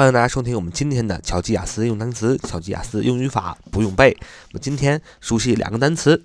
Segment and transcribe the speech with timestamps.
[0.00, 4.16] 欢迎大家收听我们今天的巧记雅思用单词、巧记雅思用语法不用背。
[4.18, 6.24] 我们今天熟悉两个单词，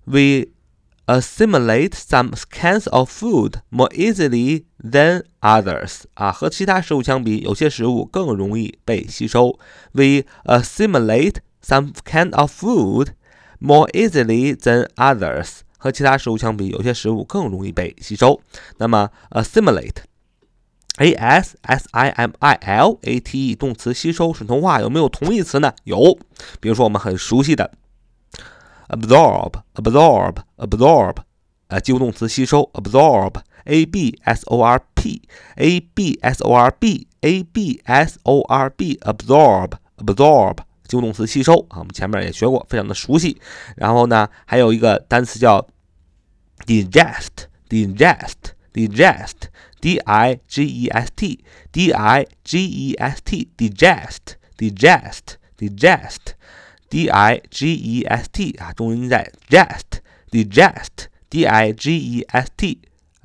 [0.05, 0.51] We
[1.10, 9.58] assimilate some kinds of food more easily than others 啊，和其他食物相比，有些食物更容易被吸收。
[9.92, 13.08] We assimilate some kind of food
[13.60, 18.40] more easily than others 和其他食物相比，有些食物更容易被吸收。
[18.78, 25.72] 那么 assimilate，a s s i m i l a t e 动词吸收是同化，有没有同义词呢？
[25.84, 26.18] 有，
[26.60, 27.70] 比如说我们很熟悉的。
[28.90, 31.16] absorb absorb absorb
[31.68, 38.40] 啊，及物动词吸收 absorb，a b s o r p，a b s o r b，a b s o
[38.42, 43.40] r b absorb absorb 及物动词吸收啊，我们前面也学过，非常的熟悉。
[43.76, 45.66] 然后呢，还有一个单词叫
[46.66, 49.50] digest digest digest
[49.80, 56.34] d i g e s t d i g e s t digest digest digest
[56.91, 62.81] D I G E S T 啊，重音在 digest，digest，D I G E S T，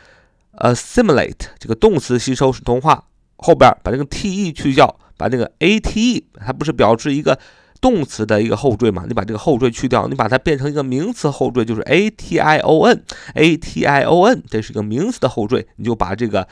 [0.58, 3.04] assimilate 这个动词吸收使同化
[3.36, 7.38] 后边把这个 te 去掉，把这个 ate 它不是表示一个
[7.80, 16.46] 动词的一个后缀嘛，你把这个后缀去掉，你把它变成一个名词后缀，就是 a t i o n，a t i o n，这是一个名词的后缀，你就把这个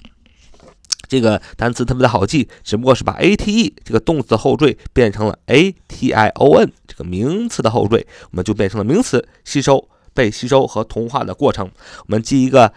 [1.10, 11.68] 这个单词特别的好记，只不过是把 a t e 这个动词的后缀变成了 a t i o n 这个名词的后缀，我们就变成了名词吸收、被吸收和同化的过程。
[11.98, 12.72] 我们记一个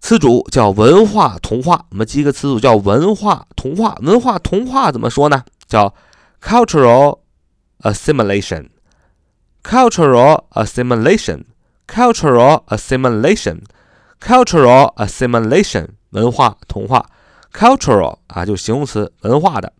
[0.00, 3.98] 词组叫文化同化，我们记一个词组叫文化同化。
[4.00, 5.42] 文化同化怎么说呢？
[5.66, 5.92] 叫
[6.40, 7.18] cultural
[7.80, 8.68] assimilation。
[9.62, 11.44] cultural assimilation。
[11.86, 13.58] cultural assimilation,
[14.18, 17.04] cultural assimilation 文化同化
[17.54, 19.72] ，cultural 啊就形容词文化的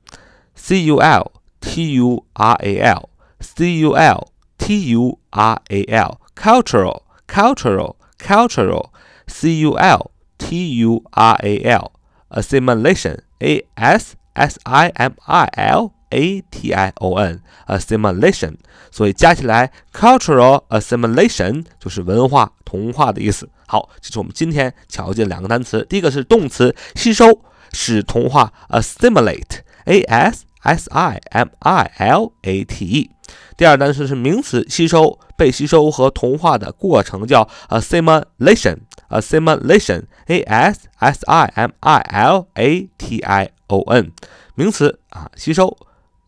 [0.54, 3.08] ，c u l t u r a l
[3.40, 8.90] c u l t u r a l cultural cultural cultural
[9.26, 11.90] c u l t u r a l
[12.30, 18.54] assimilation a s s i m i l a t i o n assimilation，
[18.90, 23.48] 所以加起来 cultural assimilation 就是文化同化的意思。
[23.66, 25.84] 好，这是我们今天巧记的两个单词。
[25.88, 27.40] 第一个是动词吸收，
[27.74, 33.10] 使同化 assimilate，a s s i m i l a t e。
[33.56, 44.10] 第二单词是名词吸收，被吸收和同化的过程叫 assimilation，assimilation，a s s i m i l a t i o n。
[44.54, 45.76] 名词啊，吸收。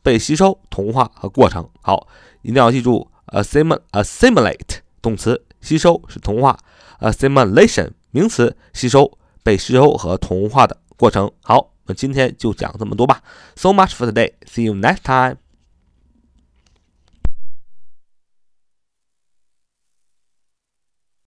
[0.02, 1.68] 被吸收、同化和过程。
[1.82, 2.06] 好，
[2.42, 6.56] 一定要记住，assimilate 动词吸收是同化
[7.00, 11.30] ，assimilation 名词吸收、被吸收和同化的过程。
[11.42, 13.22] 好，我们今天就讲这么多吧。
[13.54, 14.32] So much for today.
[14.46, 15.36] See you next time.